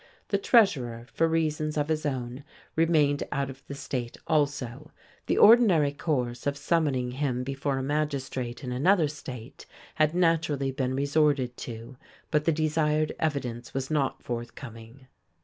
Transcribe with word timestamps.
The 0.29 0.39
treasurer, 0.39 1.05
for 1.13 1.27
reasons 1.27 1.77
of 1.77 1.87
his 1.87 2.07
own, 2.07 2.43
remained 2.75 3.21
out 3.31 3.51
of 3.51 3.61
the 3.67 3.75
state 3.75 4.17
also; 4.25 4.89
the 5.27 5.37
ordinary 5.37 5.91
course 5.91 6.47
of 6.47 6.57
summoning 6.57 7.11
him 7.11 7.43
before 7.43 7.77
a 7.77 7.83
magistrate 7.83 8.63
in 8.63 8.71
another 8.71 9.07
state 9.07 9.67
had 9.93 10.15
naturally 10.15 10.71
been 10.71 10.95
resorted 10.95 11.55
to, 11.57 11.97
but 12.31 12.45
the 12.45 12.51
desired 12.51 13.13
evidence 13.19 13.75
was 13.75 13.91
not 13.91 14.23
forthcoming. 14.23 15.05